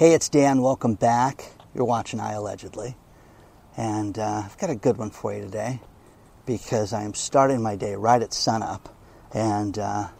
[0.00, 0.62] Hey, it's Dan.
[0.62, 1.44] Welcome back.
[1.74, 2.96] You're watching I Allegedly.
[3.76, 5.82] And uh, I've got a good one for you today
[6.46, 8.96] because I'm starting my day right at sunup.
[9.34, 10.10] And uh, I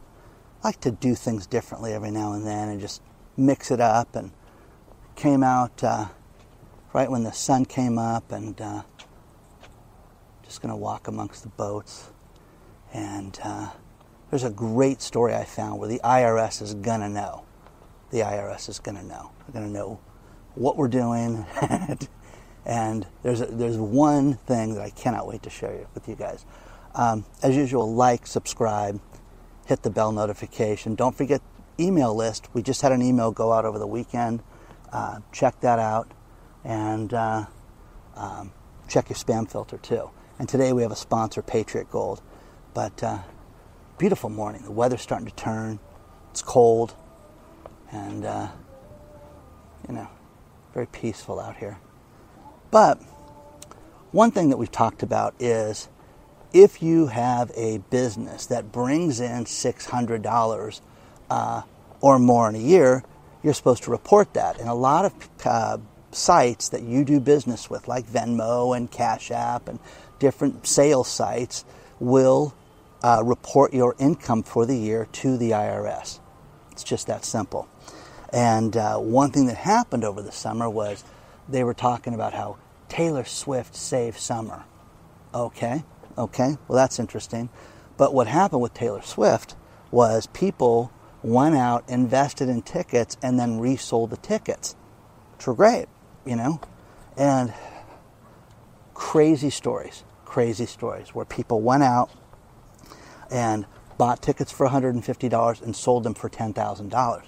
[0.63, 3.01] like to do things differently every now and then and just
[3.39, 4.17] mix it up.
[4.17, 4.33] And
[5.17, 6.09] came out uh,
[6.93, 8.83] right when the sun came up and uh,
[10.45, 12.11] just going to walk amongst the boats.
[12.93, 13.71] And uh,
[14.29, 17.47] there's a great story I found where the IRS is going to know
[18.11, 19.31] the IRS is going to know.
[19.47, 20.01] They're going to know
[20.55, 21.47] what we're doing.
[22.67, 26.45] and there's, a, there's one thing that I cannot wait to share with you guys.
[26.95, 29.01] Um, as usual, like, subscribe,
[29.67, 30.95] hit the bell notification.
[30.95, 31.41] Don't forget
[31.79, 32.49] email list.
[32.53, 34.43] We just had an email go out over the weekend.
[34.93, 36.13] Uh, check that out.
[36.65, 37.47] And uh,
[38.17, 38.53] um,
[38.89, 40.11] check your spam filter too.
[40.39, 42.21] And today we have a sponsor, Patriot Gold.
[42.75, 43.19] But uh,
[43.99, 44.63] beautiful morning.
[44.63, 45.79] The weather's starting to turn.
[46.31, 46.95] It's cold
[47.93, 48.49] and uh,
[49.89, 50.09] you know,
[50.75, 51.79] very peaceful out here.
[52.71, 53.01] But
[54.13, 55.89] one thing that we've talked about is
[56.53, 60.81] if you have a business that brings in $600
[61.31, 61.63] uh,
[62.01, 63.05] or more in a year,
[63.43, 64.59] you're supposed to report that.
[64.59, 65.79] And a lot of uh,
[66.13, 69.79] sites that you do business with, like Venmo and Cash App and
[70.19, 71.65] different sales sites,
[71.99, 72.55] will
[73.03, 76.19] uh, report your income for the year to the IRS.
[76.81, 77.69] It's just that simple.
[78.33, 81.05] And uh, one thing that happened over the summer was
[81.47, 82.57] they were talking about how
[82.89, 84.65] Taylor Swift saved summer.
[85.35, 85.85] Okay,
[86.17, 87.51] okay, well, that's interesting.
[87.99, 89.57] But what happened with Taylor Swift
[89.91, 90.91] was people
[91.23, 94.75] went out, invested in tickets, and then resold the tickets,
[95.37, 95.85] which were great,
[96.25, 96.63] you know?
[97.15, 97.53] And
[98.95, 102.09] crazy stories, crazy stories where people went out
[103.31, 103.67] and
[104.01, 107.23] bought tickets for $150 and sold them for $10,000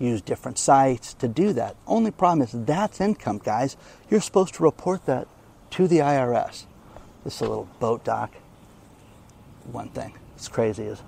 [0.00, 1.76] use different sites to do that.
[1.86, 3.76] Only problem is that's income, guys.
[4.08, 5.26] You're supposed to report that
[5.70, 6.66] to the IRS.
[7.24, 8.32] This is a little boat dock.
[9.70, 11.00] One thing, it's crazy is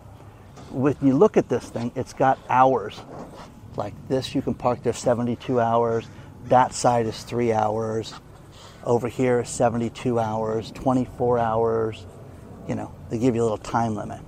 [0.71, 3.01] when you look at this thing, it's got hours.
[3.77, 6.07] Like this, you can park there 72 hours.
[6.47, 8.13] That side is three hours.
[8.85, 12.07] Over here is 72 hours, 24 hours.
[12.69, 14.21] You know, they give you a little time limit.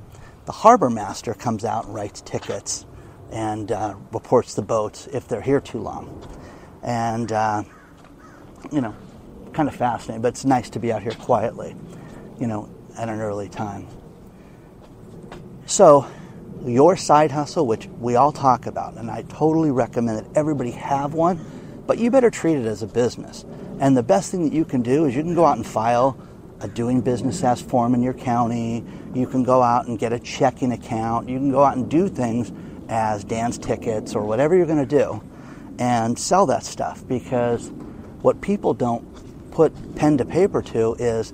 [0.45, 2.85] The harbor master comes out and writes tickets
[3.31, 6.27] and uh, reports the boats if they're here too long.
[6.83, 7.63] And, uh,
[8.71, 8.95] you know,
[9.53, 11.77] kind of fascinating, but it's nice to be out here quietly,
[12.41, 13.87] you know, at an early time.
[15.67, 16.07] So,
[16.65, 21.15] your side hustle, which we all talk about, and I totally recommend that everybody have
[21.15, 21.45] one,
[21.87, 23.45] but you better treat it as a business.
[23.81, 26.17] And the best thing that you can do is you can go out and file
[26.69, 28.85] doing business as form in your county.
[29.15, 31.29] You can go out and get a checking account.
[31.29, 32.53] You can go out and do things
[32.89, 35.23] as dance tickets or whatever you're going to do
[35.79, 37.71] and sell that stuff because
[38.21, 39.05] what people don't
[39.51, 41.33] put pen to paper to is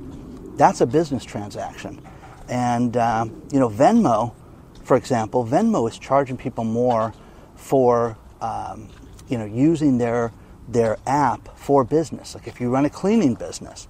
[0.56, 2.00] that's a business transaction.
[2.48, 4.34] And, um, you know, Venmo,
[4.82, 7.12] for example, Venmo is charging people more
[7.54, 8.88] for, um,
[9.28, 10.32] you know, using their,
[10.66, 12.34] their app for business.
[12.34, 13.86] Like if you run a cleaning business,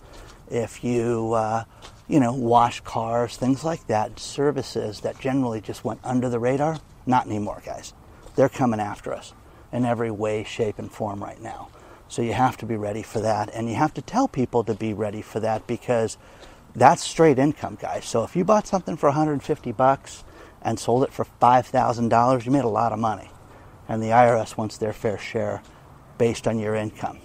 [0.51, 1.65] if you, uh,
[2.09, 6.79] you know, wash cars, things like that, services that generally just went under the radar,
[7.07, 7.93] not anymore, guys.
[8.37, 9.33] They're coming after us
[9.73, 11.69] in every way, shape, and form right now.
[12.09, 14.75] So you have to be ready for that, and you have to tell people to
[14.75, 16.17] be ready for that because
[16.75, 18.05] that's straight income, guys.
[18.07, 20.25] So if you bought something for 150 bucks
[20.63, 23.31] and sold it for $5,000, you made a lot of money.
[23.89, 25.63] And the IRS wants their fair share
[26.19, 27.19] based on your income.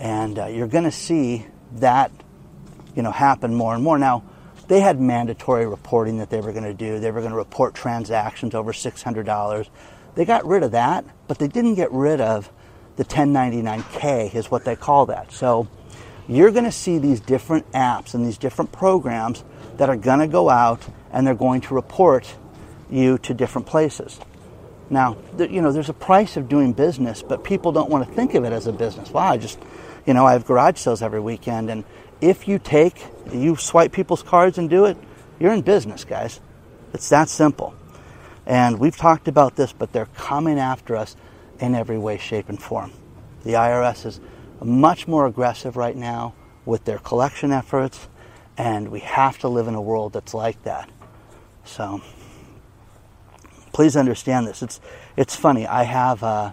[0.00, 1.46] And uh, you're going to see
[1.76, 2.10] that,
[2.94, 3.98] you know, happen more and more.
[3.98, 4.24] Now,
[4.68, 6.98] they had mandatory reporting that they were going to do.
[6.98, 9.68] They were going to report transactions over $600.
[10.14, 12.50] They got rid of that, but they didn't get rid of
[12.96, 15.32] the 1099K, is what they call that.
[15.32, 15.68] So
[16.28, 19.42] you're going to see these different apps and these different programs
[19.78, 22.34] that are going to go out and they're going to report
[22.90, 24.20] you to different places.
[24.90, 28.34] Now, you know, there's a price of doing business, but people don't want to think
[28.34, 29.10] of it as a business.
[29.10, 29.58] Wow, I just,
[30.06, 31.84] you know, I have garage sales every weekend, and
[32.22, 34.96] if you take, you swipe people's cards and do it,
[35.40, 36.40] you're in business, guys.
[36.94, 37.74] It's that simple.
[38.46, 41.16] And we've talked about this, but they're coming after us
[41.58, 42.92] in every way, shape, and form.
[43.42, 44.20] The IRS is
[44.62, 46.34] much more aggressive right now
[46.64, 48.08] with their collection efforts,
[48.56, 50.88] and we have to live in a world that's like that.
[51.64, 52.02] So
[53.72, 54.62] please understand this.
[54.62, 54.80] It's,
[55.16, 55.66] it's funny.
[55.66, 56.52] I have uh,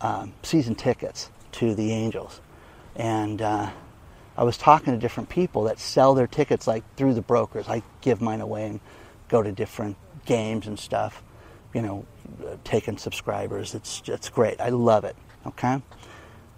[0.00, 2.40] uh, season tickets to the Angels,
[2.94, 3.70] and uh,
[4.36, 7.68] I was talking to different people that sell their tickets like through the brokers.
[7.68, 8.80] I give mine away and
[9.28, 11.22] go to different games and stuff.
[11.74, 12.06] You know,
[12.46, 13.74] uh, taking subscribers.
[13.74, 14.60] It's it's great.
[14.60, 15.16] I love it.
[15.46, 15.80] Okay?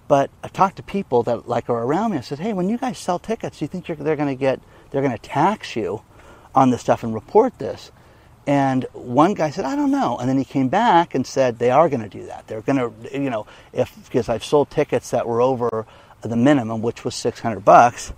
[0.09, 2.17] But I've talked to people that like are around me.
[2.17, 4.61] I said, hey, when you guys sell tickets, do you think they're going to get,
[4.91, 6.03] they're going to tax you
[6.55, 7.93] on this stuff and report this?
[8.47, 10.17] And one guy said, I don't know.
[10.17, 12.47] And then he came back and said they are going to do that.
[12.47, 15.87] They're going to, you know, if because I've sold tickets that were over
[16.23, 18.13] the minimum, which was 600 bucks,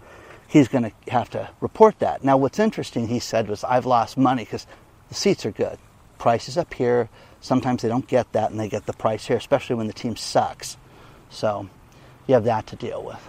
[0.49, 2.25] he's going to have to report that.
[2.25, 4.67] Now, what's interesting, he said, was I've lost money because
[5.08, 5.79] the seats are good.
[6.19, 7.08] Prices up here.
[7.41, 10.17] Sometimes they don't get that, and they get the price here, especially when the team
[10.17, 10.76] sucks.
[11.31, 11.69] So
[12.26, 13.26] you have that to deal with.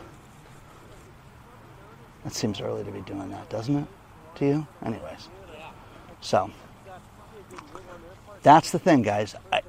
[2.23, 3.88] That seems early to be doing that, doesn't it?
[4.35, 4.68] To you?
[4.85, 5.29] Anyways.
[6.19, 6.51] So
[8.44, 9.35] that's the thing, guys.
[9.51, 9.62] I,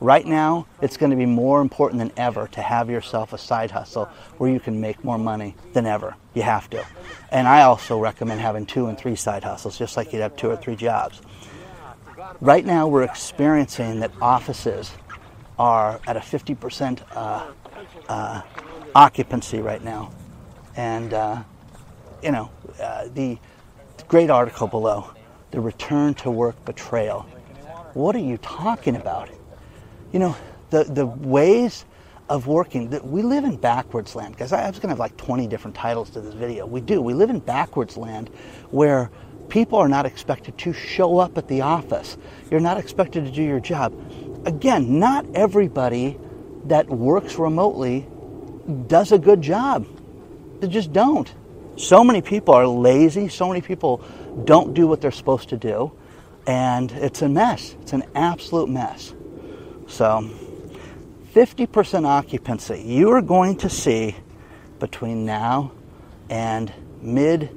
[0.00, 3.70] right now, it's going to be more important than ever to have yourself a side
[3.70, 4.06] hustle
[4.38, 6.16] where you can make more money than ever.
[6.34, 6.84] You have to.
[7.30, 10.50] And I also recommend having two and three side hustles, just like you'd have two
[10.50, 11.20] or three jobs.
[12.40, 14.90] Right now, we're experiencing that offices
[15.58, 17.50] are at a 50% uh,
[18.08, 18.42] uh,
[18.94, 20.12] occupancy right now.
[20.76, 21.42] And, uh,
[22.22, 22.50] you know,
[22.80, 23.38] uh, the
[24.08, 25.10] great article below,
[25.50, 27.26] the return to work betrayal.
[27.94, 29.28] What are you talking about?
[30.12, 30.36] You know,
[30.70, 31.84] the, the ways
[32.28, 34.36] of working, that we live in backwards land.
[34.36, 36.64] Guys, I was going to have like 20 different titles to this video.
[36.64, 37.02] We do.
[37.02, 38.28] We live in backwards land
[38.70, 39.10] where
[39.48, 42.16] people are not expected to show up at the office.
[42.50, 43.92] You're not expected to do your job.
[44.46, 46.18] Again, not everybody
[46.66, 48.06] that works remotely
[48.86, 49.86] does a good job.
[50.60, 51.32] They just don't.
[51.76, 54.04] So many people are lazy, so many people
[54.44, 55.92] don't do what they're supposed to do,
[56.46, 57.74] and it's a mess.
[57.80, 59.14] It's an absolute mess.
[59.90, 60.30] So,
[61.34, 62.82] 50% occupancy.
[62.86, 64.16] You are going to see
[64.78, 65.72] between now
[66.30, 66.72] and
[67.02, 67.50] mid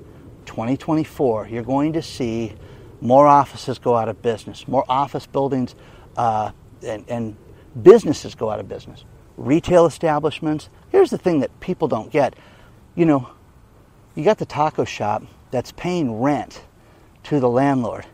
[0.45, 2.53] 2024, you're going to see
[2.99, 5.75] more offices go out of business, more office buildings
[6.17, 6.51] uh,
[6.85, 7.37] and, and
[7.81, 9.05] businesses go out of business
[9.37, 10.69] retail establishments.
[10.89, 12.35] Here's the thing that people don't get.
[12.95, 13.29] You know,
[14.15, 16.61] you got the taco shop that's paying rent
[17.23, 18.05] to the landlord.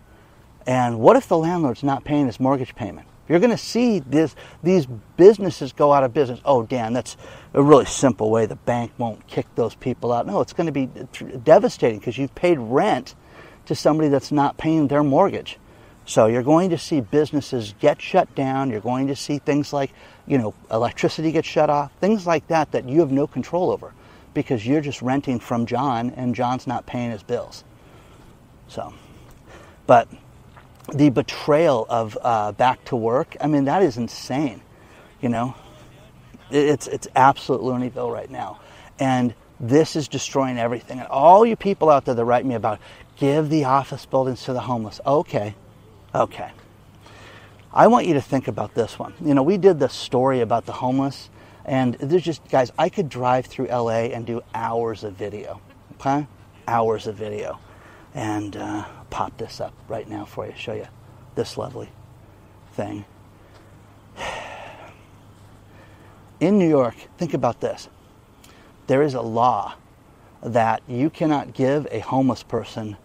[0.66, 3.09] And what if the landlord's not paying his mortgage payment?
[3.30, 6.42] You're going to see this, these businesses go out of business.
[6.44, 7.16] Oh, Dan, that's
[7.54, 8.48] a really simple way.
[8.48, 10.26] The bank won't kick those people out.
[10.26, 10.88] No, it's going to be
[11.44, 13.14] devastating because you've paid rent
[13.68, 15.60] to somebody that's not paying their mortgage.
[16.06, 18.72] So you're going to see businesses get shut down.
[18.72, 19.94] You're going to see things like,
[20.26, 23.94] you know, electricity get shut off, things like that that you have no control over
[24.34, 27.64] because you're just renting from John and John's not paying his bills.
[28.68, 28.92] So,
[29.86, 30.08] but
[30.94, 34.62] the betrayal of uh, back to work, I mean, that is insane.
[35.22, 35.56] You know,
[36.50, 38.60] it's it's absolute Looneyville right now,
[39.00, 41.00] and this is destroying everything.
[41.00, 42.80] And all you people out there that write me about
[43.18, 45.56] give the office buildings to the homeless, okay,
[46.14, 46.52] Okay.
[47.72, 49.14] I want you to think about this one.
[49.24, 51.30] You know, we did this story about the homeless,
[51.66, 55.62] and there's just, guys, I could drive through LA and do hours of video.
[55.94, 56.26] Okay?
[56.68, 57.60] Hours of video.
[58.14, 60.88] And uh, pop this up right now for you, show you
[61.36, 61.90] this lovely
[62.74, 63.06] thing.
[66.40, 67.90] In New York, think about this.
[68.88, 69.76] There is a law
[70.42, 72.98] that you cannot give a homeless person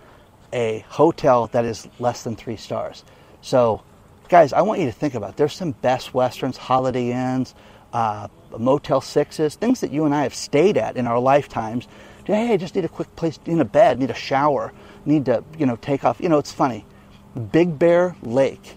[0.53, 3.05] a hotel that is less than three stars.
[3.43, 3.83] So,
[4.29, 5.37] guys, I want you to think about it.
[5.37, 7.55] there's some Best Westerns, Holiday Inns,
[7.93, 11.89] uh, Motel Sixes, things that you and I have stayed at in our lifetimes.
[12.25, 14.73] Hey, I just need a quick place, need a bed, need a shower,
[15.07, 16.21] need to, you know, take off.
[16.21, 16.85] You know, it's funny.
[17.53, 18.77] Big Bear Lake,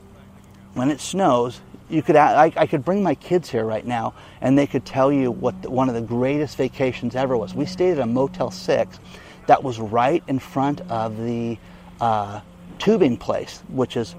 [0.74, 4.58] when it snows, you could I, I, could bring my kids here right now and
[4.58, 7.54] they could tell you what the, one of the greatest vacations ever was.
[7.54, 9.00] We stayed at a Motel 6
[9.46, 11.58] that was right in front of the
[12.02, 12.42] uh,
[12.80, 14.16] tubing place, which is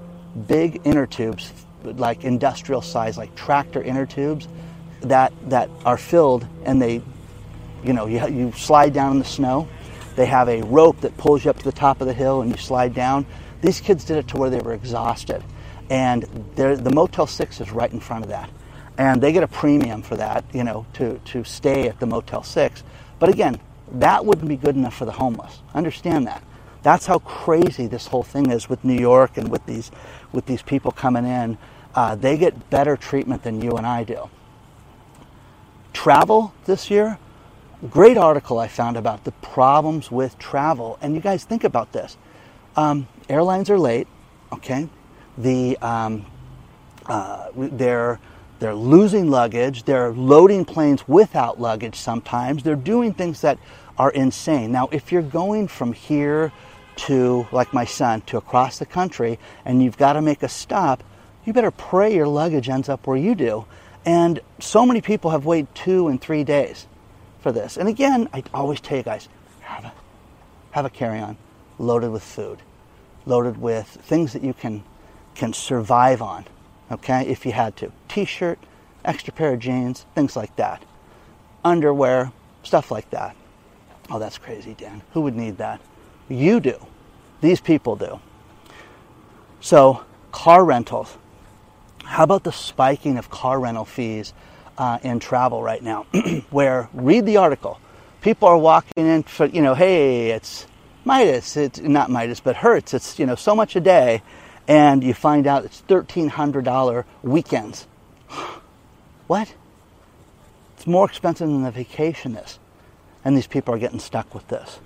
[0.47, 1.53] big inner tubes,
[1.85, 4.49] like industrial size, like tractor inner tubes,
[5.03, 7.01] that that are filled, and they,
[7.85, 9.69] you know, you, you slide down in the snow.
[10.19, 12.51] They have a rope that pulls you up to the top of the hill, and
[12.51, 13.25] you slide down.
[13.61, 15.45] These kids did it to where they were exhausted,
[15.91, 16.25] and
[16.57, 18.51] the Motel Six is right in front of that,
[18.99, 22.43] and they get a premium for that, you know, to to stay at the Motel
[22.43, 22.83] Six.
[23.21, 23.61] But again,
[23.93, 25.61] that wouldn't be good enough for the homeless.
[25.73, 26.43] Understand that.
[26.83, 29.93] That's how crazy this whole thing is with New York and with these
[30.33, 31.59] with these people coming in.
[31.95, 34.29] Uh, they get better treatment than you and I do.
[35.93, 37.19] Travel this year,
[37.91, 40.99] great article I found about the problems with travel.
[41.01, 42.17] And you guys think about this.
[42.77, 44.07] Um, airlines are late.
[44.53, 44.89] Okay,
[45.37, 46.25] the um,
[47.07, 48.19] uh, they're
[48.59, 49.85] they're losing luggage.
[49.85, 52.63] They're loading planes without luggage sometimes.
[52.63, 53.59] They're doing things that
[53.99, 54.73] are insane.
[54.73, 56.53] Now, if you're going from here
[56.97, 61.05] to, like my son, to across the country and you've got to make a stop,
[61.45, 63.65] you better pray your luggage ends up where you do.
[64.05, 66.88] And so many people have waited two and three days
[67.41, 67.77] for this.
[67.77, 69.29] And again, I always tell you guys,
[69.61, 69.93] have a,
[70.73, 71.37] have a carry-on
[71.79, 72.59] loaded with food,
[73.27, 74.83] loaded with things that you can
[75.39, 76.45] can survive on,
[76.91, 77.93] okay, if you had to.
[78.09, 78.59] T-shirt,
[79.05, 80.85] extra pair of jeans, things like that.
[81.65, 82.33] Underwear,
[82.65, 83.37] stuff like that.
[84.11, 85.01] Oh, that's crazy, Dan.
[85.13, 85.81] Who would need that?
[86.29, 86.85] You do.
[87.41, 88.21] These people do.
[89.61, 91.17] So, car rentals.
[92.05, 94.33] How about the spiking of car rental fees
[94.79, 96.05] uh, in travel right now?
[96.51, 97.81] Where, read the article.
[98.21, 100.67] People are walking in for, you know, hey, it's
[101.05, 104.23] Midas, it's not Midas, but Hertz, it's, you know, so much a day.
[104.67, 107.87] And you find out it's $1,300 weekends.
[109.27, 109.55] what?
[110.77, 112.59] It's more expensive than the vacation is.
[113.25, 114.79] And these people are getting stuck with this.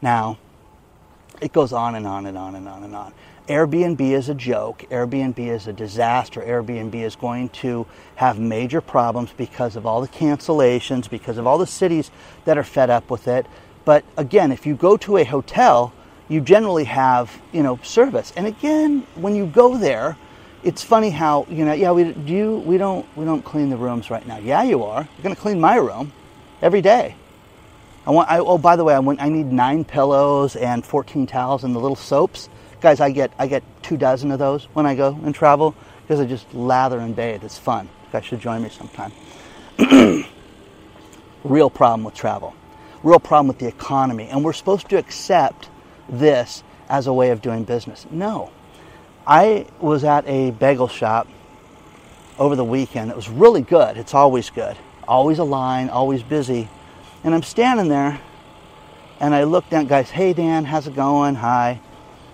[0.00, 0.38] Now,
[1.40, 3.12] it goes on and on and on and on and on.
[3.48, 4.84] Airbnb is a joke.
[4.90, 6.40] Airbnb is a disaster.
[6.40, 11.58] Airbnb is going to have major problems because of all the cancellations, because of all
[11.58, 12.10] the cities
[12.44, 13.46] that are fed up with it.
[13.84, 15.92] But again, if you go to a hotel,
[16.28, 18.32] you generally have, you know, service.
[18.36, 20.16] And again, when you go there,
[20.64, 23.76] it's funny how, you know, yeah, we do you, we don't we don't clean the
[23.76, 24.38] rooms right now.
[24.38, 25.02] Yeah, you are.
[25.02, 26.12] You're going to clean my room
[26.60, 27.14] every day.
[28.06, 28.30] I want.
[28.30, 31.74] I, oh, by the way, I, want, I need nine pillows and 14 towels and
[31.74, 32.48] the little soaps,
[32.80, 33.00] guys.
[33.00, 36.26] I get I get two dozen of those when I go and travel because I
[36.26, 37.42] just lather and bathe.
[37.42, 37.86] It's fun.
[37.86, 39.12] You guys should join me sometime.
[41.44, 42.54] Real problem with travel.
[43.02, 45.68] Real problem with the economy, and we're supposed to accept
[46.08, 48.06] this as a way of doing business.
[48.10, 48.52] No,
[49.26, 51.26] I was at a bagel shop
[52.38, 53.10] over the weekend.
[53.10, 53.96] It was really good.
[53.96, 54.76] It's always good.
[55.08, 55.88] Always a line.
[55.88, 56.68] Always busy
[57.26, 58.20] and I'm standing there
[59.18, 61.34] and I look down, guys, hey Dan, how's it going?
[61.34, 61.80] Hi.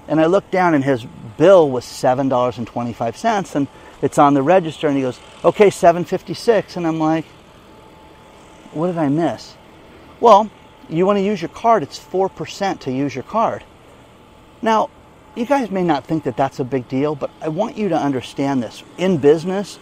[0.07, 1.07] And I look down and his
[1.39, 3.69] bill was $7.25 and
[4.03, 7.25] it's on the register and he goes, okay, 756 And I'm like,
[8.73, 9.55] what did I miss?
[10.21, 10.51] Well,
[10.91, 13.65] you want to use your card, it's 4% to use your card.
[14.61, 14.91] Now,
[15.35, 17.97] you guys may not think that that's a big deal, but I want you to
[17.97, 18.83] understand this.
[18.99, 19.79] In business,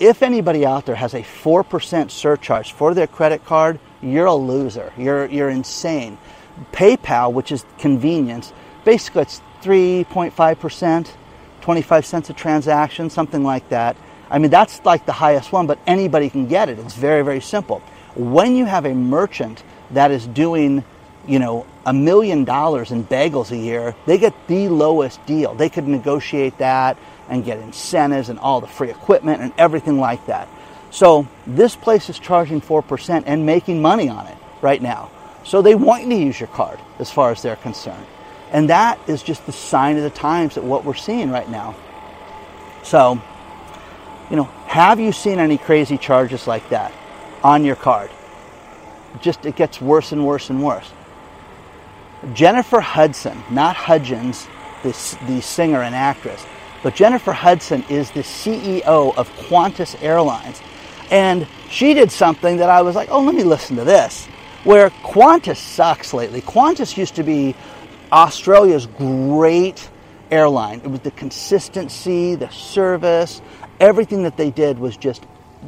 [0.00, 4.92] if anybody out there has a 4% surcharge for their credit card, you're a loser.
[4.96, 6.18] You're, you're insane.
[6.72, 8.52] PayPal, which is convenience,
[8.84, 11.10] basically it's 3.5%,
[11.60, 13.96] 25 cents a transaction, something like that.
[14.30, 16.78] I mean, that's like the highest one, but anybody can get it.
[16.78, 17.80] It's very, very simple.
[18.14, 20.84] When you have a merchant that is doing,
[21.26, 25.54] you know, a million dollars in bagels a year, they get the lowest deal.
[25.54, 30.26] They could negotiate that and get incentives and all the free equipment and everything like
[30.26, 30.48] that.
[30.94, 35.10] So this place is charging 4% and making money on it right now.
[35.42, 38.06] So they want you to use your card as far as they're concerned.
[38.52, 41.74] And that is just the sign of the times that what we're seeing right now.
[42.84, 43.20] So,
[44.30, 46.92] you know, have you seen any crazy charges like that
[47.42, 48.08] on your card?
[49.20, 50.92] Just it gets worse and worse and worse.
[52.34, 54.46] Jennifer Hudson, not Hudgens,
[54.84, 54.90] the,
[55.26, 56.46] the singer and actress,
[56.84, 60.62] but Jennifer Hudson is the CEO of Qantas Airlines.
[61.10, 64.26] And she did something that I was like, oh, let me listen to this.
[64.64, 66.40] Where Qantas sucks lately.
[66.40, 67.54] Qantas used to be
[68.10, 69.88] Australia's great
[70.30, 70.80] airline.
[70.80, 73.42] It was the consistency, the service,
[73.80, 75.24] everything that they did was just,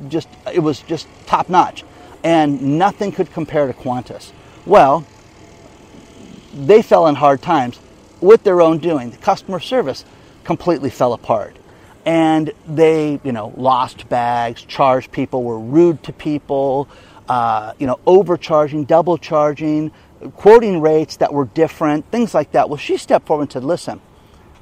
[0.08, 1.84] just it was just top notch,
[2.24, 4.32] and nothing could compare to Qantas.
[4.64, 5.04] Well,
[6.54, 7.78] they fell in hard times
[8.20, 9.10] with their own doing.
[9.10, 10.04] The customer service
[10.44, 11.55] completely fell apart
[12.06, 16.88] and they, you know, lost bags, charged people, were rude to people,
[17.28, 19.90] uh, you know, overcharging, double charging,
[20.36, 22.70] quoting rates that were different, things like that.
[22.70, 24.00] Well, she stepped forward and said, "Listen,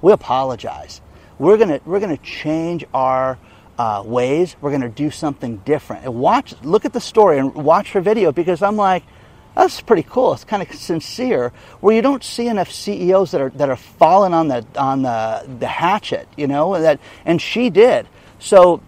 [0.01, 1.03] we apologize.
[1.39, 3.39] We're gonna we're gonna change our."
[3.77, 7.53] Uh, ways we're going to do something different and watch look at the story and
[7.57, 9.03] watch her video because i'm like
[9.55, 10.33] that's pretty cool.
[10.33, 14.35] It's kind of sincere, where you don't see enough CEOs that are that are falling
[14.35, 16.81] on the on the the hatchet, you know.
[16.81, 18.09] That and she did.
[18.41, 18.83] So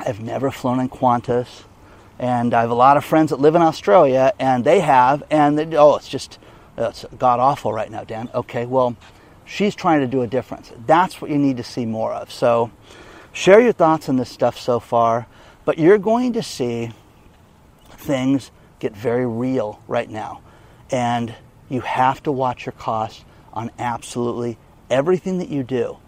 [0.00, 1.62] I've never flown in Qantas,
[2.18, 5.58] and I have a lot of friends that live in Australia, and they have, and
[5.58, 6.38] they, oh, it's just
[6.76, 8.28] oh, it's god awful right now, Dan.
[8.34, 8.96] Okay, well,
[9.44, 10.72] she's trying to do a difference.
[10.84, 12.32] That's what you need to see more of.
[12.32, 12.72] So
[13.32, 15.28] share your thoughts on this stuff so far,
[15.64, 16.90] but you're going to see
[17.90, 18.50] things
[18.82, 20.42] get very real right now.
[20.90, 21.34] And
[21.68, 24.58] you have to watch your costs on absolutely
[24.90, 25.98] everything that you do.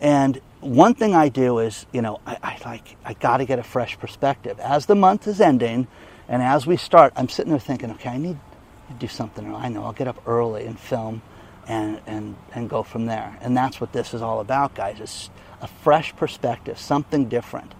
[0.00, 3.58] And one thing I do is, you know, I, I like I got to get
[3.58, 4.58] a fresh perspective.
[4.60, 5.88] As the month is ending,
[6.28, 8.38] and as we start, I'm sitting there thinking, okay, I need
[8.88, 9.52] to do something.
[9.54, 11.20] I know I'll get up early and film,
[11.66, 13.36] and and and go from there.
[13.42, 15.00] And that's what this is all about, guys.
[15.00, 17.74] It's a fresh perspective, something different.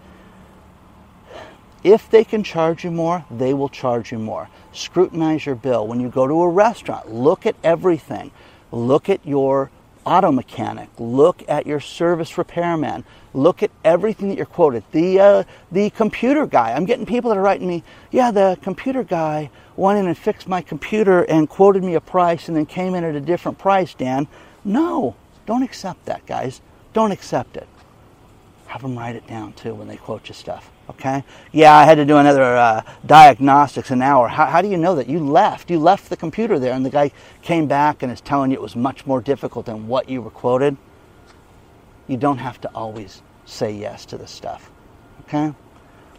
[1.83, 4.49] If they can charge you more, they will charge you more.
[4.73, 5.87] Scrutinize your bill.
[5.87, 8.31] When you go to a restaurant, look at everything.
[8.71, 9.71] Look at your
[10.05, 10.89] auto mechanic.
[10.99, 13.05] Look at your service repairman.
[13.33, 14.85] Look at everything that you're quoted.
[14.93, 16.73] The uh, the computer guy.
[16.73, 17.83] I'm getting people that are writing me.
[18.11, 22.49] Yeah, the computer guy went in and fixed my computer and quoted me a price
[22.49, 23.95] and then came in at a different price.
[23.95, 24.29] Dan,
[24.65, 26.61] no, don't accept that, guys.
[26.93, 27.69] Don't accept it.
[28.67, 30.71] Have them write it down too when they quote you stuff.
[30.91, 31.25] Okay?
[31.53, 34.29] Yeah, I had to do another uh, diagnostics an hour.
[34.29, 35.09] How, how do you know that?
[35.09, 35.71] You left.
[35.71, 38.63] You left the computer there, and the guy came back and is telling you it
[38.63, 40.77] was much more difficult than what you were quoted.
[42.09, 44.71] You don't have to always say yes to this stuff.
[45.23, 45.55] Okay?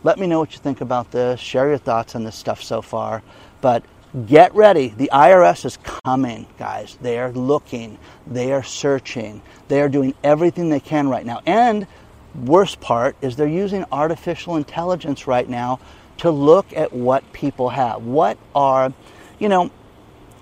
[0.04, 1.40] Let me know what you think about this.
[1.40, 3.22] Share your thoughts on this stuff so far.
[3.60, 3.84] But
[4.26, 4.94] get ready.
[4.96, 6.98] The IRS is coming, guys.
[7.02, 11.42] They are looking, they are searching, they are doing everything they can right now.
[11.46, 11.88] And
[12.36, 15.80] worst part is they're using artificial intelligence right now
[16.18, 18.04] to look at what people have.
[18.04, 18.94] What are,
[19.40, 19.72] you know,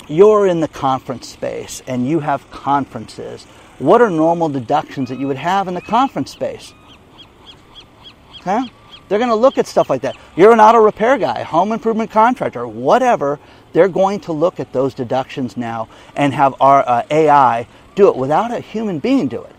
[0.07, 3.45] you're in the conference space and you have conferences.
[3.77, 6.73] What are normal deductions that you would have in the conference space?
[8.39, 8.59] Okay?
[9.07, 10.15] They're going to look at stuff like that.
[10.35, 13.39] You're an auto repair guy, home improvement contractor, whatever.
[13.73, 18.15] They're going to look at those deductions now and have our uh, AI do it
[18.15, 19.55] without a human being do it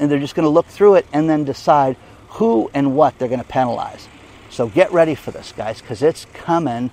[0.00, 1.96] and they're just going to look through it and then decide
[2.30, 4.08] who and what they're going to penalize.
[4.48, 6.90] So get ready for this, guys, because it's coming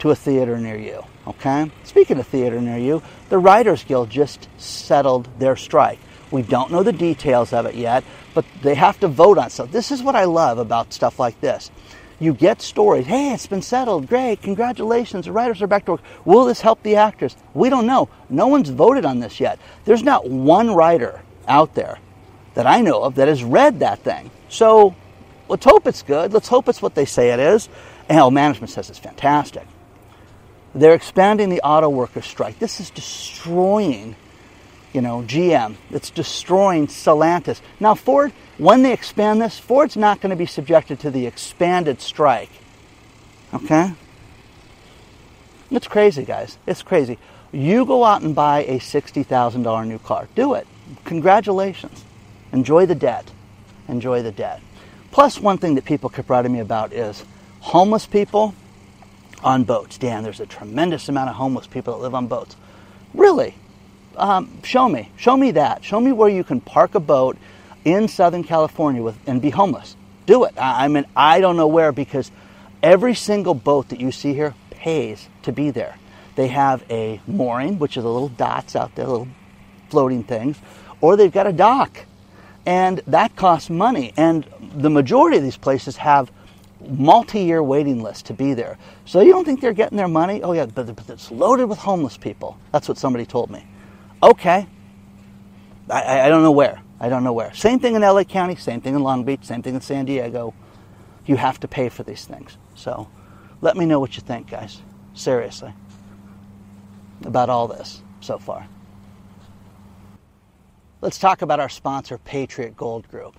[0.00, 1.04] to a theater near you.
[1.26, 1.70] Okay?
[1.84, 5.98] Speaking of theater near you, the Writers Guild just settled their strike.
[6.30, 9.66] We don't know the details of it yet, but they have to vote on So
[9.66, 11.70] This is what I love about stuff like this.
[12.18, 13.06] You get stories.
[13.06, 14.06] Hey, it's been settled.
[14.06, 14.42] Great.
[14.42, 15.24] Congratulations.
[15.24, 16.02] The writers are back to work.
[16.26, 17.34] Will this help the actors?
[17.54, 18.10] We don't know.
[18.28, 19.58] No one's voted on this yet.
[19.86, 21.98] There's not one writer out there
[22.54, 24.30] that I know of that has read that thing.
[24.48, 24.94] So
[25.48, 26.32] let's hope it's good.
[26.32, 27.68] Let's hope it's what they say it is.
[28.08, 29.66] And hell, management says it's fantastic.
[30.74, 32.58] They're expanding the auto workers strike.
[32.58, 34.14] This is destroying,
[34.92, 35.74] you know, GM.
[35.90, 37.60] It's destroying Stellantis.
[37.80, 42.00] Now, Ford, when they expand this, Ford's not going to be subjected to the expanded
[42.00, 42.50] strike.
[43.52, 43.92] Okay?
[45.70, 46.58] It's crazy, guys.
[46.66, 47.18] It's crazy.
[47.52, 50.28] You go out and buy a $60,000 new car.
[50.34, 50.66] Do it.
[51.04, 52.04] Congratulations.
[52.52, 53.30] Enjoy the debt.
[53.88, 54.60] Enjoy the debt.
[55.10, 57.24] Plus, one thing that people keep writing me about is
[57.60, 58.54] homeless people
[59.42, 59.98] on boats.
[59.98, 62.56] Dan, there's a tremendous amount of homeless people that live on boats.
[63.14, 63.54] Really?
[64.16, 65.10] Um, show me.
[65.16, 65.84] Show me that.
[65.84, 67.36] Show me where you can park a boat
[67.84, 69.96] in Southern California with, and be homeless.
[70.26, 70.54] Do it.
[70.58, 72.30] I, I mean, I don't know where because
[72.82, 75.96] every single boat that you see here pays to be there.
[76.36, 79.28] They have a mooring, which are the little dots out there, little
[79.90, 80.56] floating things,
[81.00, 82.06] or they've got a dock
[82.66, 84.12] and that costs money.
[84.16, 86.30] And the majority of these places have
[86.88, 88.78] multi-year waiting lists to be there.
[89.04, 90.42] So you don't think they're getting their money?
[90.42, 92.58] Oh yeah, but it's loaded with homeless people.
[92.72, 93.66] That's what somebody told me.
[94.22, 94.66] Okay.
[95.88, 96.80] I, I don't know where.
[97.00, 97.52] I don't know where.
[97.54, 100.54] Same thing in LA County, same thing in Long Beach, same thing in San Diego.
[101.26, 102.56] You have to pay for these things.
[102.74, 103.08] So
[103.60, 104.80] let me know what you think, guys.
[105.14, 105.72] Seriously.
[107.24, 108.66] About all this so far.
[111.02, 113.34] Let's talk about our sponsor, Patriot Gold Group.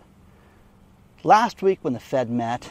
[1.24, 2.68] Last week, when the Fed met,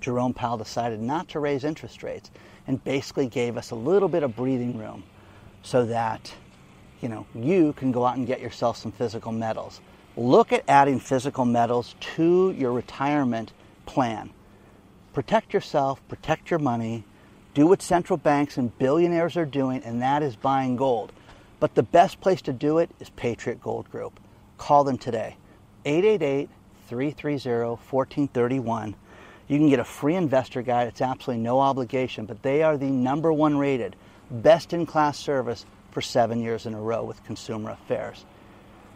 [0.00, 2.32] Jerome Powell decided not to raise interest rates
[2.66, 5.04] and basically gave us a little bit of breathing room
[5.62, 6.34] so that
[7.00, 9.80] you know you can go out and get yourself some physical metals.
[10.16, 13.52] Look at adding physical metals to your retirement
[13.86, 14.30] plan.
[15.12, 17.04] Protect yourself, protect your money,
[17.54, 21.12] do what central banks and billionaires are doing, and that is buying gold.
[21.58, 24.20] But the best place to do it is Patriot Gold Group.
[24.58, 25.36] Call them today.
[25.84, 26.50] 888
[26.88, 28.94] 330 1431.
[29.48, 30.88] You can get a free investor guide.
[30.88, 33.96] It's absolutely no obligation, but they are the number one rated,
[34.30, 38.24] best in class service for seven years in a row with Consumer Affairs.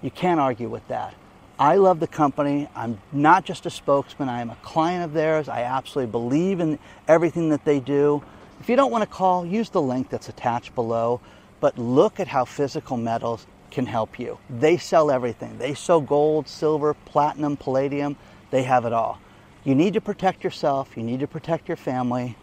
[0.03, 1.14] You can't argue with that.
[1.59, 2.68] I love the company.
[2.75, 5.49] I'm not just a spokesman, I am a client of theirs.
[5.49, 8.23] I absolutely believe in everything that they do.
[8.61, 11.20] If you don't want to call, use the link that's attached below
[11.61, 14.38] but look at how physical metals can help you.
[14.49, 15.59] They sell everything.
[15.59, 18.16] They sell gold, silver, platinum, palladium.
[18.51, 19.20] They have it all.
[19.62, 20.96] You need to protect yourself.
[20.96, 22.37] You need to protect your family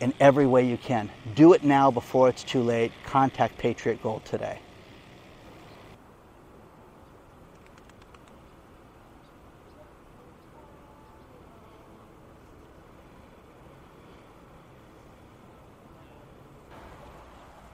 [0.00, 1.10] in every way you can.
[1.34, 2.92] Do it now before it's too late.
[3.04, 4.58] Contact Patriot Gold today.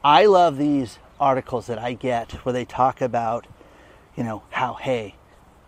[0.04, 3.46] I love these articles that I get where they talk about,
[4.14, 5.14] you know, how, hey,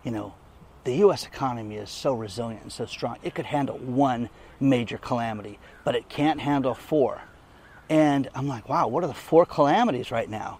[0.03, 0.35] you know,
[0.83, 1.25] the U.S.
[1.25, 6.07] economy is so resilient and so strong, it could handle one major calamity, but it
[6.07, 7.23] can't handle four.
[7.89, 10.59] And I'm like, wow, what are the four calamities right now?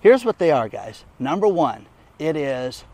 [0.00, 1.06] Here's what they are, guys.
[1.18, 1.86] Number one,
[2.18, 2.84] it is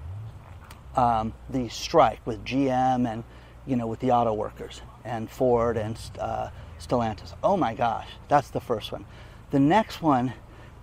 [0.95, 3.25] um, the strike with GM and
[3.67, 7.35] you know with the auto workers and Ford and uh, Stellantis.
[7.43, 9.05] Oh my gosh, that's the first one.
[9.51, 10.33] The next one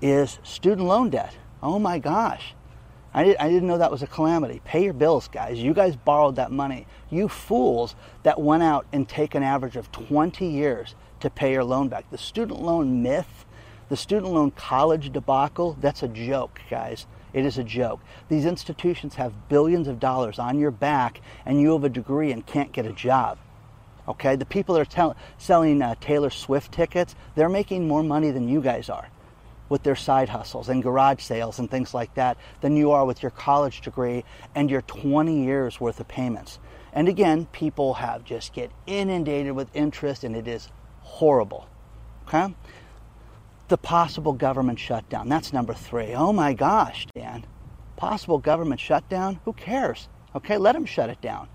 [0.01, 1.35] is student loan debt.
[1.63, 2.53] Oh my gosh,
[3.13, 4.61] I, did, didn't know that was a calamity.
[4.63, 5.57] Pay your bills, guys.
[5.57, 6.85] You guys borrowed that money.
[7.09, 11.63] You fools that went out and take an average of 20 years to pay your
[11.63, 12.09] loan back.
[12.11, 13.45] The student loan myth,
[13.89, 17.07] the student loan college debacle, that's a joke, guys.
[17.33, 18.01] It is a joke.
[18.29, 22.45] These institutions have billions of dollars on your back, and you have a degree and
[22.45, 23.37] can't get a job.
[24.07, 28.47] Okay, the people that are selling uh, Taylor Swift tickets, they're making more money than
[28.47, 29.09] you guys are
[29.69, 33.21] with their side hustles and garage sales and things like that than you are with
[33.21, 34.23] your college degree
[34.55, 36.59] and your 20 years worth of payments.
[36.93, 40.69] And again, people have just get inundated with interest and it is
[41.01, 41.67] horrible.
[42.27, 42.53] Okay?
[43.67, 45.27] The possible government shutdown.
[45.27, 46.13] That's number three.
[46.13, 47.45] Oh my gosh, Dan.
[47.97, 49.39] Possible government shutdown?
[49.43, 50.07] Who cares?
[50.35, 51.49] Okay, let them shut it down.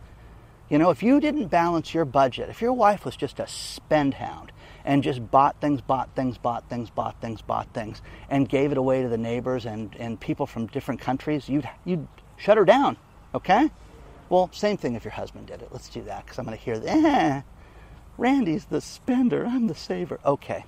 [0.68, 4.14] You know, if you didn't balance your budget, if your wife was just a spend
[4.14, 4.52] hound
[4.84, 8.78] and just bought things, bought things, bought things, bought things, bought things, and gave it
[8.78, 12.96] away to the neighbors and, and people from different countries, you'd, you'd shut her down,
[13.34, 13.70] okay?
[14.28, 15.68] Well, same thing if your husband did it.
[15.72, 17.42] Let's do that because I'm going to hear, eh,
[18.16, 20.20] Randy's the spender, I'm the saver.
[20.24, 20.64] Okay,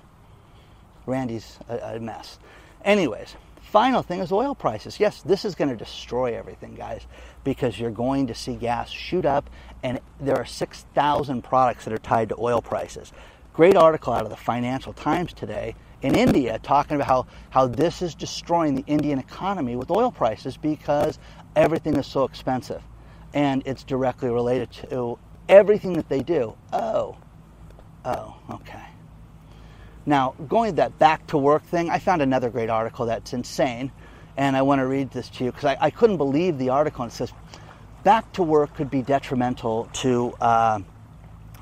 [1.05, 2.37] Randy's a, a mess.
[2.83, 3.35] Anyways,
[3.75, 5.01] final thing is oil prices.
[5.01, 7.05] Yes, this is going to destroy everything, guys,
[7.43, 9.49] because you're going to see gas shoot up,
[9.83, 13.11] and there are 6,000 products that are tied to oil prices.
[13.51, 18.01] Great article out of the Financial Times today in India talking about how, how this
[18.01, 21.19] is destroying the Indian economy with oil prices because
[21.57, 22.81] everything is so expensive.
[23.33, 26.55] And it's directly related to everything that they do.
[26.71, 27.17] Oh,
[28.05, 28.85] oh, okay.
[30.05, 33.91] Now, going to that back to work thing, I found another great article that's insane,
[34.37, 37.03] and I want to read this to you because I, I, couldn't believe the article.
[37.03, 37.33] And it says,
[38.03, 40.79] back to work could be detrimental to, uh,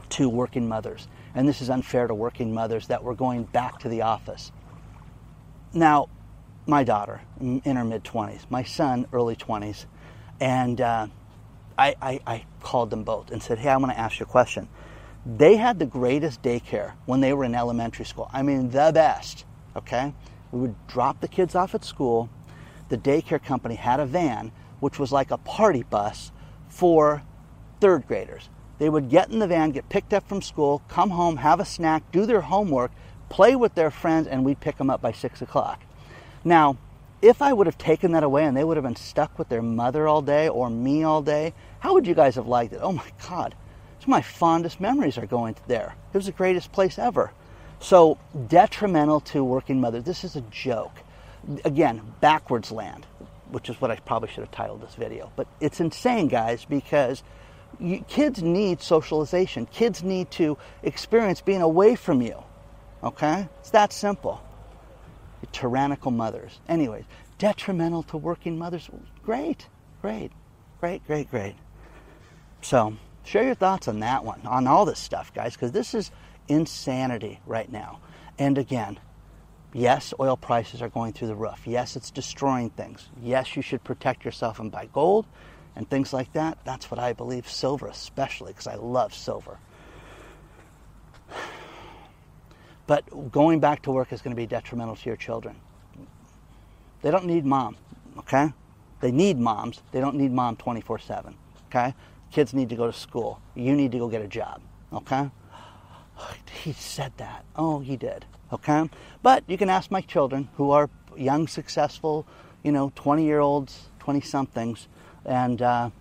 [0.10, 3.90] to working mothers, and this is unfair to working mothers that we're going back to
[3.90, 4.52] the office.
[5.74, 6.10] Now,
[6.66, 9.86] my daughter, in her mid 20s, my son, early 20s,
[10.40, 11.08] and uh,
[11.78, 14.30] I, I, I called them both and said, Hey, I want to ask you a
[14.30, 14.68] question.
[15.26, 18.30] They had the greatest daycare when they were in elementary school.
[18.34, 20.14] I mean, the best, okay?
[20.52, 22.30] We would drop the kids off at school.
[22.90, 26.32] The daycare company had a van, which was like a party bus
[26.68, 27.24] for
[27.80, 28.50] third graders.
[28.80, 31.66] They would get in the van, get picked up from school, come home, have a
[31.66, 32.92] snack, do their homework,
[33.30, 35.82] play with their friends, and we'd pick them up by six o'clock.
[36.44, 36.78] Now,
[37.22, 39.62] if I would have taken that away and they would have been stuck with their
[39.62, 42.80] mother all day or me all day, how would you guys have liked it?
[42.82, 43.56] Oh my God,
[44.04, 45.96] of my fondest memories are going there.
[46.14, 47.32] It was the greatest place ever.
[47.80, 50.06] So, detrimental to working mothers.
[50.06, 50.96] This is a joke.
[51.66, 53.06] Again, backwards land,
[53.50, 55.32] which is what I probably should have titled this video.
[55.36, 57.24] But it's insane, guys, because
[57.80, 59.66] you, kids need socialization.
[59.66, 62.42] Kids need to experience being away from you.
[63.04, 63.50] Okay?
[63.60, 64.42] It's that simple.
[65.52, 66.60] Tyrannical mothers.
[66.70, 67.04] Anyways,
[67.38, 68.90] detrimental to working mothers.
[69.24, 69.68] Great,
[70.02, 70.32] great,
[70.80, 71.56] great, great, great.
[72.62, 76.12] So, Share your thoughts on that one, on all this stuff, guys, because this is
[76.48, 78.00] insanity right now.
[78.38, 79.00] And again,
[79.74, 81.62] yes, oil prices are going through the roof.
[81.66, 83.08] Yes, it's destroying things.
[83.22, 85.26] Yes, you should protect yourself and buy gold
[85.76, 86.58] and things like that.
[86.66, 87.50] That's what I believe.
[87.50, 89.58] Silver, especially, because I love silver.
[92.86, 95.56] But going back to work is going to be detrimental to your children.
[97.02, 97.78] They don't need mom,
[98.20, 98.54] okay?
[99.00, 99.82] They need moms.
[99.92, 101.36] They don't need mom 24 7,
[101.68, 101.94] okay?
[102.34, 103.40] Kids need to go to school.
[103.54, 104.60] You need to go get a job.
[104.92, 105.30] Okay?
[106.64, 107.46] He said that.
[107.56, 108.26] Oh, he did.
[108.52, 108.90] Okay?
[109.22, 112.26] But you can ask my children who are young, successful,
[112.64, 114.88] you know, 20 year olds, 20 somethings,
[115.26, 115.92] and uh,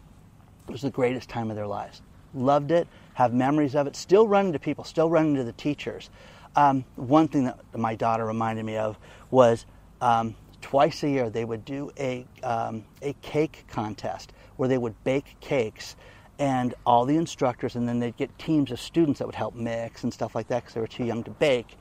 [0.68, 2.00] it was the greatest time of their lives.
[2.32, 6.08] Loved it, have memories of it, still running to people, still running to the teachers.
[6.56, 8.98] Um, one thing that my daughter reminded me of
[9.30, 9.66] was
[10.00, 14.94] um, twice a year they would do a, um, a cake contest where they would
[15.04, 15.96] bake cakes
[16.42, 20.02] and all the instructors, and then they'd get teams of students that would help mix
[20.02, 21.78] and stuff like that because they were too young to bake.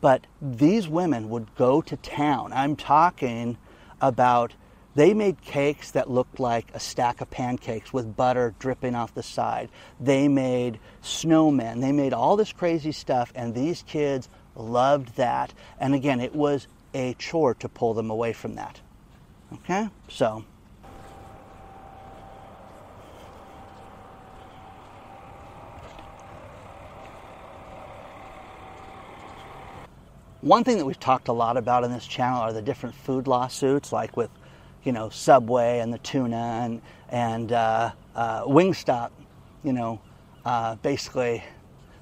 [0.00, 2.52] But these women would go to town.
[2.52, 3.58] I'm talking
[4.00, 4.54] about
[4.96, 9.22] they made cakes that looked like a stack of pancakes with butter dripping off the
[9.22, 9.68] side.
[10.00, 11.80] They made snowmen.
[11.80, 15.54] They made all this crazy stuff, and these kids loved that.
[15.78, 18.80] And again, it was a chore to pull them away from that.
[19.52, 19.88] Okay?
[20.08, 20.44] So
[30.42, 33.26] one thing that we've talked a lot about in this channel are the different food
[33.26, 34.30] lawsuits, like with,
[34.82, 39.10] you know, Subway and the tuna and and uh, uh, Wingstop.
[39.62, 40.00] You know,
[40.44, 41.42] uh, basically,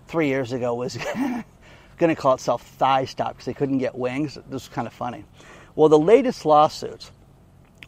[0.09, 0.96] three years ago was
[1.98, 4.35] going to call itself Thigh Stop because they couldn't get wings.
[4.35, 5.24] This was kind of funny.
[5.76, 7.12] Well, the latest lawsuits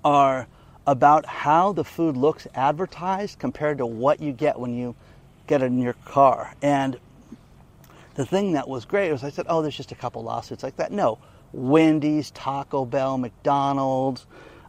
[0.04, 0.46] are
[0.86, 4.94] about how the food looks advertised compared to what you get when you
[5.46, 6.54] get it in your car.
[6.60, 6.98] And
[8.14, 10.76] the thing that was great was I said, oh, there's just a couple lawsuits like
[10.76, 10.92] that.
[10.92, 11.18] No,
[11.52, 14.26] Wendy's, Taco Bell, McDonald's,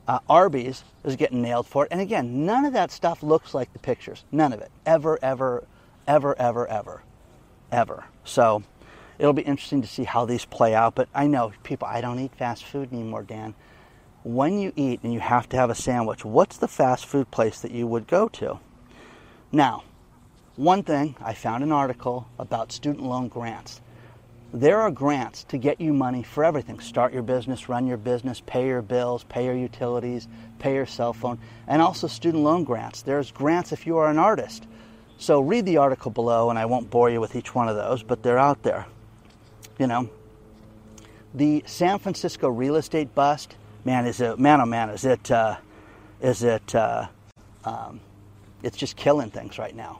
[0.08, 1.92] uh, Arby's is getting nailed for it.
[1.92, 4.26] And again, none of that stuff looks like the pictures.
[4.32, 4.72] None of it.
[4.86, 5.66] Ever, ever,
[6.08, 7.04] ever, ever, ever,
[7.72, 8.06] ever.
[8.24, 8.64] So
[9.18, 10.96] it'll be interesting to see how these play out.
[10.96, 13.56] But I know people, I don't eat fast food anymore, Dan.
[14.24, 17.60] When you eat and you have to have a sandwich, what's the fast food place
[17.62, 18.60] that you would go to?
[19.52, 19.84] Now,
[20.56, 23.82] one thing, I found an article about student loan grants.
[24.54, 28.40] There are grants to get you money for everything start your business, run your business,
[28.46, 30.28] pay your bills, pay your utilities,
[30.60, 33.02] pay your cell phone, and also student loan grants.
[33.02, 34.68] There's grants if you are an artist.
[35.18, 38.04] So read the article below, and I won't bore you with each one of those,
[38.04, 38.86] but they're out there.
[39.80, 40.08] You know,
[41.34, 45.56] the San Francisco real estate bust, man, is it man oh man, is it uh,
[46.22, 47.08] is it uh,
[47.66, 48.00] um,
[48.62, 50.00] it's just killing things right now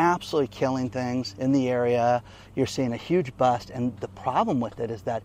[0.00, 2.22] absolutely killing things in the area.
[2.54, 5.22] You're seeing a huge bust, and the problem with it is that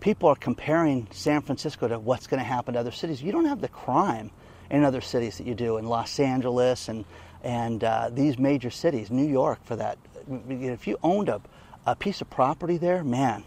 [0.00, 3.20] people are comparing San Francisco to what's going to happen to other cities.
[3.20, 4.30] You don't have the crime
[4.70, 7.04] in other cities that you do in Los Angeles and
[7.42, 9.98] and uh, these major cities, New York for that.
[10.48, 11.42] If you owned a,
[11.84, 13.44] a piece of property there, man,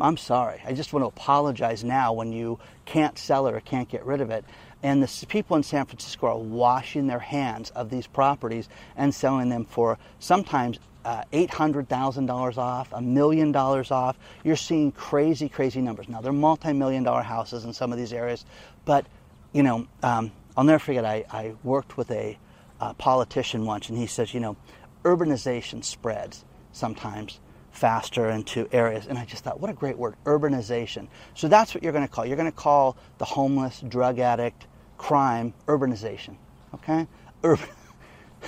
[0.00, 0.60] I'm sorry.
[0.66, 4.20] I just want to apologize now when you can't sell it or can't get rid
[4.20, 4.44] of it.
[4.82, 9.48] And the people in San Francisco are washing their hands of these properties and selling
[9.48, 14.16] them for sometimes uh, $800,000 off, a million dollars off.
[14.44, 16.08] You're seeing crazy, crazy numbers.
[16.08, 18.44] Now, they're multi million dollar houses in some of these areas,
[18.84, 19.06] but,
[19.52, 22.38] you know, um, I'll never forget, I, I worked with a,
[22.80, 24.56] a politician once, and he says, you know,
[25.04, 27.40] urbanization spreads sometimes
[27.72, 29.06] faster into areas.
[29.06, 31.08] And I just thought, what a great word, urbanization.
[31.34, 32.26] So that's what you're going to call.
[32.26, 34.66] You're going to call the homeless, drug addict,
[35.02, 36.36] crime, urbanization.
[36.74, 37.08] Okay?
[37.42, 37.68] Urban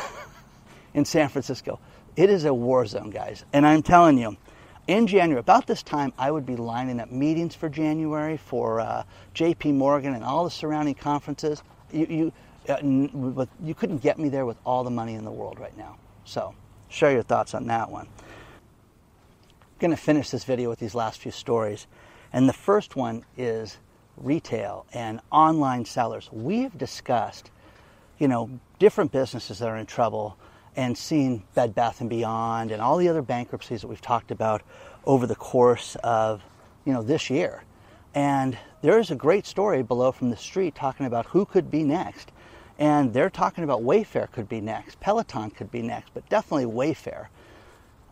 [0.94, 1.80] in San Francisco.
[2.14, 3.44] It is a war zone, guys.
[3.52, 4.36] And I'm telling you,
[4.86, 9.02] in January, about this time, I would be lining up meetings for January for uh,
[9.34, 9.72] J.P.
[9.72, 11.60] Morgan and all the surrounding conferences.
[11.90, 12.32] You, you,
[12.72, 15.96] uh, you couldn't get me there with all the money in the world right now.
[16.24, 16.54] So,
[16.88, 18.06] share your thoughts on that one.
[18.06, 21.88] I'm going to finish this video with these last few stories.
[22.32, 23.78] And the first one is
[24.16, 26.28] retail and online sellers.
[26.32, 27.50] We've discussed,
[28.18, 30.36] you know, different businesses that are in trouble
[30.76, 34.62] and seen Bed Bath and Beyond and all the other bankruptcies that we've talked about
[35.04, 36.42] over the course of,
[36.84, 37.62] you know, this year.
[38.14, 41.82] And there is a great story below from the street talking about who could be
[41.82, 42.30] next.
[42.78, 47.26] And they're talking about Wayfair could be next, Peloton could be next, but definitely Wayfair.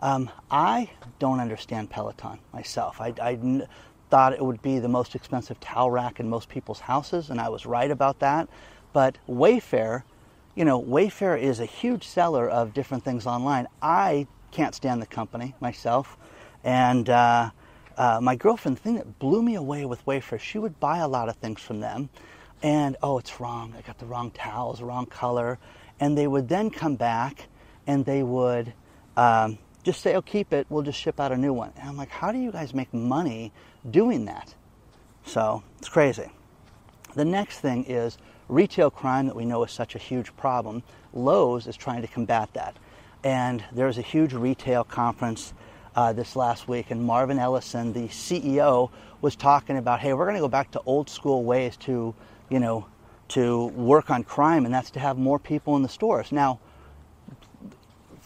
[0.01, 3.01] Um, I don't understand Peloton myself.
[3.01, 3.67] I, I,
[4.13, 7.49] thought it would be the most expensive towel rack in most people's houses, and I
[7.49, 8.47] was right about that.
[8.93, 10.03] But Wayfair,
[10.55, 13.69] you know, Wayfair is a huge seller of different things online.
[13.81, 16.19] I can't stand the company myself,
[16.63, 17.53] and uh,
[17.97, 21.09] uh, my girlfriend, the thing that blew me away with Wayfair, she would buy a
[21.09, 22.11] lot of things from them,
[22.63, 23.73] and oh, it's wrong.
[23.79, 25.59] I got the wrong towels, wrong color,
[26.01, 27.49] and they would then come back
[27.87, 28.75] and they would.
[29.17, 31.73] Um, just say, oh, keep it, we'll just ship out a new one.
[31.77, 33.53] And I'm like, how do you guys make money
[33.91, 34.55] doing that?
[35.25, 36.31] So it's crazy.
[37.15, 38.19] The next thing is
[38.49, 40.83] retail crime that we know is such a huge problem.
[41.13, 42.77] Lowe's is trying to combat that.
[43.25, 45.53] And there was a huge retail conference
[45.95, 48.91] uh, this last week, and Marvin Ellison, the CEO,
[49.21, 52.15] was talking about, hey, we're going to go back to old school ways to,
[52.49, 52.87] you know,
[53.29, 56.33] to work on crime, and that's to have more people in the stores.
[56.33, 56.61] Now,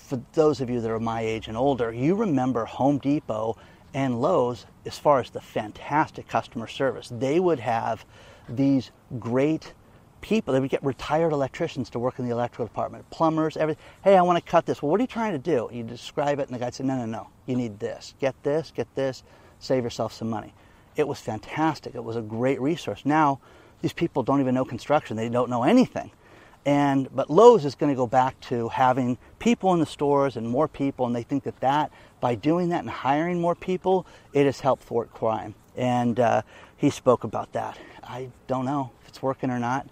[0.07, 3.57] for those of you that are my age and older, you remember Home Depot
[3.92, 7.11] and Lowe's as far as the fantastic customer service.
[7.11, 8.05] They would have
[8.49, 9.75] these great
[10.21, 10.55] people.
[10.55, 13.83] They would get retired electricians to work in the electrical department, plumbers, everything.
[14.05, 14.81] Hey, I want to cut this.
[14.81, 15.69] Well, what are you trying to do?
[15.73, 17.29] You describe it, and the guy said, No, no, no.
[17.47, 18.14] You need this.
[18.21, 19.25] Get this, get this,
[19.59, 20.55] save yourself some money.
[20.95, 21.97] It was fantastic.
[21.97, 23.03] It was a great resource.
[23.05, 23.40] Now,
[23.83, 26.12] these people don't even know construction, they don't know anything.
[26.66, 30.48] And but Lowe's is going to go back to having people in the stores and
[30.48, 34.46] more people, and they think that that by doing that and hiring more people, it
[34.46, 35.55] has helped thwart crime.
[35.76, 36.42] And uh,
[36.76, 37.79] he spoke about that.
[38.02, 39.87] I don't know if it's working or not.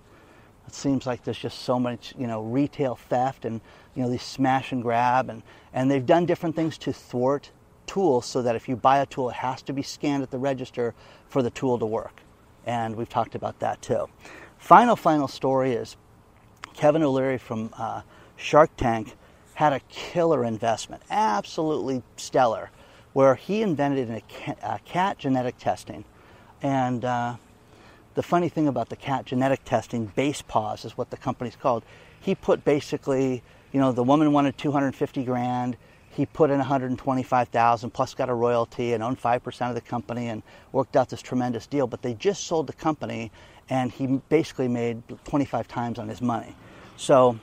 [0.66, 3.60] It seems like there's just so much, you know, retail theft and
[3.94, 7.52] you know these smash and grab, and and they've done different things to thwart
[7.86, 10.38] tools so that if you buy a tool, it has to be scanned at the
[10.38, 10.92] register
[11.28, 12.22] for the tool to work.
[12.66, 14.08] And we've talked about that too.
[14.58, 15.96] Final, final story is
[16.74, 18.02] Kevin O'Leary from uh,
[18.36, 19.14] Shark Tank
[19.54, 22.70] had a killer investment, absolutely stellar,
[23.12, 26.04] where he invented a cat, genetic testing.
[26.60, 27.36] And uh,
[28.14, 31.84] the funny thing about the cat genetic testing, Basepaws is what the company's called.
[32.20, 35.76] He put basically, you know, the woman wanted 250 grand.
[36.10, 40.42] He put in 125,000 plus got a royalty and owned 5% of the company and
[40.72, 41.86] worked out this tremendous deal.
[41.86, 43.30] But they just sold the company
[43.68, 46.54] and he basically made 25 times on his money.
[46.96, 47.38] So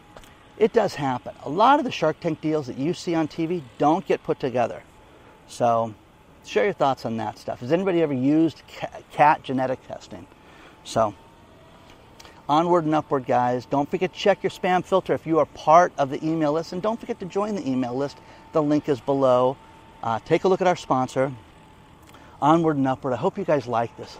[0.57, 1.33] it does happen.
[1.43, 4.39] A lot of the Shark Tank deals that you see on TV don't get put
[4.39, 4.83] together.
[5.47, 5.93] So
[6.45, 7.59] share your thoughts on that stuff.
[7.59, 8.61] Has anybody ever used
[9.11, 10.27] cat genetic testing?
[10.83, 11.13] So
[12.47, 13.65] onward and upward, guys.
[13.65, 16.73] Don't forget to check your spam filter if you are part of the email list,
[16.73, 18.17] and don't forget to join the email list.
[18.53, 19.57] The link is below.
[20.03, 21.31] Uh, take a look at our sponsor.
[22.41, 23.13] Onward and upward.
[23.13, 24.17] I hope you guys like this.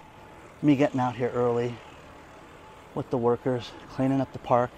[0.62, 1.76] Me getting out here early
[2.94, 4.70] with the workers, cleaning up the park.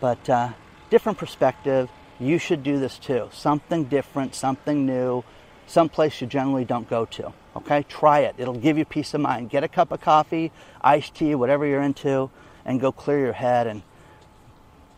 [0.00, 0.50] But uh,
[0.90, 1.90] different perspective.
[2.18, 3.28] You should do this too.
[3.32, 5.24] Something different, something new,
[5.66, 7.32] someplace you generally don't go to.
[7.56, 7.84] Okay?
[7.88, 8.36] Try it.
[8.38, 9.50] It'll give you peace of mind.
[9.50, 12.30] Get a cup of coffee, iced tea, whatever you're into,
[12.64, 13.82] and go clear your head and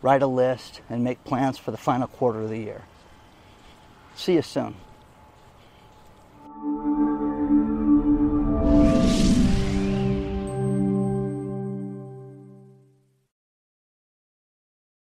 [0.01, 2.83] write a list and make plans for the final quarter of the year.
[4.15, 4.75] See you soon.